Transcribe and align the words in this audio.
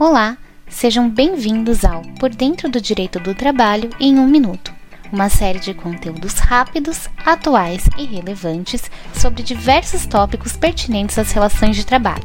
Olá, 0.00 0.38
sejam 0.66 1.10
bem-vindos 1.10 1.84
ao 1.84 2.00
Por 2.18 2.30
Dentro 2.30 2.70
do 2.70 2.80
Direito 2.80 3.20
do 3.20 3.34
Trabalho 3.34 3.90
em 4.00 4.18
um 4.18 4.26
Minuto, 4.26 4.72
uma 5.12 5.28
série 5.28 5.60
de 5.60 5.74
conteúdos 5.74 6.38
rápidos, 6.38 7.06
atuais 7.22 7.84
e 7.98 8.06
relevantes 8.06 8.90
sobre 9.12 9.42
diversos 9.42 10.06
tópicos 10.06 10.56
pertinentes 10.56 11.18
às 11.18 11.32
relações 11.32 11.76
de 11.76 11.84
trabalho. 11.84 12.24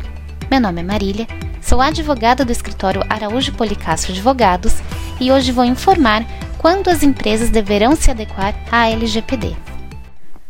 Meu 0.49 0.61
nome 0.61 0.79
é 0.79 0.83
Marília, 0.85 1.27
sou 1.61 1.81
advogada 1.81 2.45
do 2.45 2.51
escritório 2.53 3.03
Araújo 3.09 3.51
Policastro 3.51 4.13
Advogados 4.13 4.75
e 5.19 5.29
hoje 5.29 5.51
vou 5.51 5.65
informar 5.65 6.25
quando 6.57 6.87
as 6.87 7.03
empresas 7.03 7.49
deverão 7.49 7.93
se 7.93 8.09
adequar 8.09 8.55
à 8.71 8.89
LGPD. 8.89 9.53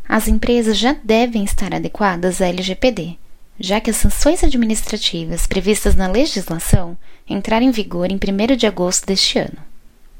As 0.07 0.27
empresas 0.27 0.77
já 0.77 0.95
devem 1.03 1.43
estar 1.43 1.73
adequadas 1.73 2.39
à 2.39 2.45
LGPD 2.45 3.17
já 3.59 3.79
que 3.79 3.89
as 3.89 3.97
sanções 3.97 4.43
administrativas 4.43 5.47
previstas 5.47 5.95
na 5.95 6.07
legislação 6.07 6.97
entraram 7.27 7.65
em 7.65 7.71
vigor 7.71 8.11
em 8.11 8.15
1 8.15 8.55
de 8.55 8.67
agosto 8.67 9.05
deste 9.05 9.39
ano. 9.39 9.57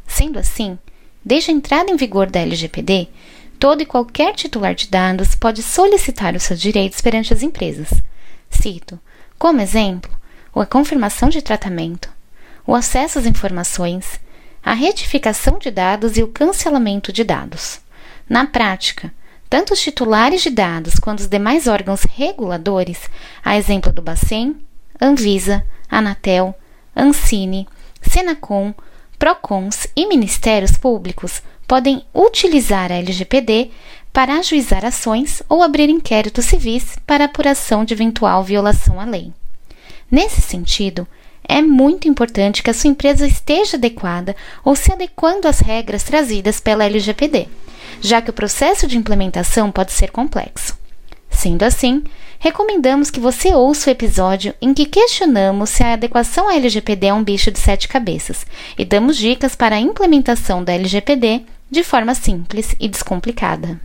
Sendo 0.07 0.39
assim, 0.39 0.77
desde 1.23 1.51
a 1.51 1.53
entrada 1.53 1.91
em 1.91 1.97
vigor 1.97 2.29
da 2.29 2.39
LGPD, 2.39 3.09
todo 3.59 3.81
e 3.81 3.85
qualquer 3.85 4.33
titular 4.33 4.75
de 4.75 4.87
dados 4.87 5.35
pode 5.35 5.61
solicitar 5.63 6.35
os 6.35 6.43
seus 6.43 6.59
direitos 6.59 7.01
perante 7.01 7.33
as 7.33 7.43
empresas. 7.43 7.89
Cito, 8.49 8.99
como 9.37 9.61
exemplo, 9.61 10.11
a 10.55 10.65
confirmação 10.65 11.29
de 11.29 11.41
tratamento, 11.41 12.09
o 12.65 12.73
acesso 12.73 13.19
às 13.19 13.25
informações, 13.25 14.19
a 14.63 14.73
retificação 14.73 15.59
de 15.59 15.69
dados 15.69 16.17
e 16.17 16.23
o 16.23 16.27
cancelamento 16.27 17.11
de 17.11 17.23
dados. 17.23 17.79
Na 18.27 18.47
prática, 18.47 19.13
tanto 19.49 19.73
os 19.73 19.79
titulares 19.79 20.41
de 20.41 20.49
dados 20.49 20.95
quanto 20.95 21.19
os 21.19 21.27
demais 21.27 21.67
órgãos 21.67 22.03
reguladores, 22.03 23.09
a 23.43 23.57
exemplo 23.57 23.91
do 23.91 24.01
Bacen, 24.01 24.55
Anvisa, 24.99 25.63
Anatel, 25.89 26.55
Ancine, 26.95 27.67
Senacom, 28.01 28.73
Procons 29.17 29.87
e 29.95 30.07
Ministérios 30.07 30.77
Públicos 30.77 31.41
podem 31.67 32.03
utilizar 32.13 32.91
a 32.91 32.95
LGPD 32.95 33.71
para 34.13 34.35
ajuizar 34.35 34.85
ações 34.85 35.41
ou 35.49 35.61
abrir 35.61 35.89
inquéritos 35.89 36.45
civis 36.45 36.95
para 37.05 37.25
apuração 37.25 37.83
de 37.83 37.93
eventual 37.93 38.43
violação 38.43 38.99
à 38.99 39.05
lei. 39.05 39.33
Nesse 40.09 40.41
sentido, 40.41 41.07
é 41.47 41.61
muito 41.61 42.07
importante 42.07 42.63
que 42.63 42.69
a 42.69 42.73
sua 42.73 42.89
empresa 42.89 43.27
esteja 43.27 43.77
adequada 43.77 44.35
ou 44.63 44.75
se 44.75 44.91
adequando 44.91 45.47
às 45.47 45.59
regras 45.59 46.03
trazidas 46.03 46.59
pela 46.59 46.85
LGPD 46.85 47.47
já 48.05 48.21
que 48.21 48.29
o 48.29 48.33
processo 48.33 48.87
de 48.87 48.97
implementação 48.97 49.71
pode 49.71 49.91
ser 49.91 50.11
complexo. 50.11 50.77
Sendo 51.29 51.63
assim, 51.63 52.03
recomendamos 52.39 53.09
que 53.09 53.19
você 53.19 53.51
ouça 53.53 53.89
o 53.89 53.91
episódio 53.91 54.53
em 54.61 54.75
que 54.75 54.85
questionamos 54.85 55.71
se 55.71 55.83
a 55.83 55.93
adequação 55.93 56.47
à 56.47 56.53
LGPD 56.55 57.07
é 57.07 57.13
um 57.13 57.23
bicho 57.23 57.49
de 57.49 57.57
sete 57.57 57.87
cabeças 57.87 58.45
e 58.77 58.85
damos 58.85 59.17
dicas 59.17 59.55
para 59.55 59.75
a 59.75 59.79
implementação 59.79 60.63
da 60.63 60.73
LGPD 60.73 61.41
de 61.69 61.83
forma 61.83 62.13
simples 62.13 62.75
e 62.79 62.87
descomplicada. 62.87 63.81